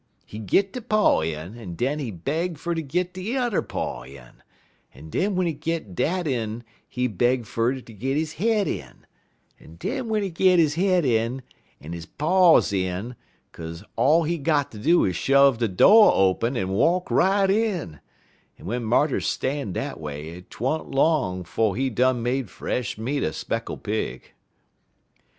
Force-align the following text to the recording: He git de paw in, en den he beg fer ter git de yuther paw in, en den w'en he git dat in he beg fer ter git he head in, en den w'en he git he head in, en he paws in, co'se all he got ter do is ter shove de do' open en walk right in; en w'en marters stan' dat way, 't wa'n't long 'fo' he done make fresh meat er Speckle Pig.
He 0.25 0.39
git 0.39 0.73
de 0.73 0.81
paw 0.81 1.19
in, 1.21 1.55
en 1.59 1.75
den 1.75 1.99
he 1.99 2.09
beg 2.09 2.57
fer 2.57 2.73
ter 2.73 2.81
git 2.81 3.13
de 3.13 3.21
yuther 3.21 3.61
paw 3.61 4.01
in, 4.01 4.41
en 4.95 5.11
den 5.11 5.35
w'en 5.35 5.45
he 5.45 5.53
git 5.53 5.93
dat 5.93 6.25
in 6.25 6.63
he 6.89 7.05
beg 7.05 7.45
fer 7.45 7.75
ter 7.79 7.93
git 7.93 8.17
he 8.17 8.43
head 8.43 8.67
in, 8.67 9.05
en 9.59 9.75
den 9.75 10.05
w'en 10.07 10.23
he 10.23 10.31
git 10.31 10.57
he 10.57 10.85
head 10.87 11.05
in, 11.05 11.43
en 11.79 11.93
he 11.93 12.01
paws 12.17 12.73
in, 12.73 13.15
co'se 13.51 13.83
all 13.95 14.23
he 14.23 14.39
got 14.39 14.71
ter 14.71 14.79
do 14.79 15.05
is 15.05 15.13
ter 15.15 15.19
shove 15.21 15.59
de 15.59 15.67
do' 15.67 15.85
open 16.11 16.57
en 16.57 16.69
walk 16.69 17.11
right 17.11 17.51
in; 17.51 17.99
en 18.57 18.65
w'en 18.65 18.83
marters 18.83 19.27
stan' 19.27 19.71
dat 19.71 19.99
way, 19.99 20.41
't 20.41 20.57
wa'n't 20.59 20.89
long 20.89 21.43
'fo' 21.43 21.73
he 21.73 21.91
done 21.91 22.23
make 22.23 22.49
fresh 22.49 22.97
meat 22.97 23.21
er 23.23 23.31
Speckle 23.33 23.77
Pig. 23.77 24.31